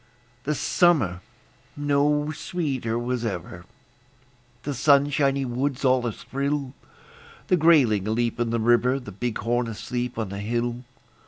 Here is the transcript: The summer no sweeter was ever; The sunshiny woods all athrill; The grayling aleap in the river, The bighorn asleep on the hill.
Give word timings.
The 0.45 0.55
summer 0.55 1.21
no 1.77 2.31
sweeter 2.31 2.97
was 2.97 3.23
ever; 3.23 3.65
The 4.63 4.73
sunshiny 4.73 5.45
woods 5.45 5.85
all 5.85 6.07
athrill; 6.07 6.73
The 7.49 7.57
grayling 7.57 8.07
aleap 8.07 8.39
in 8.39 8.49
the 8.49 8.59
river, 8.59 8.99
The 8.99 9.11
bighorn 9.11 9.67
asleep 9.67 10.17
on 10.17 10.29
the 10.29 10.39
hill. 10.39 10.83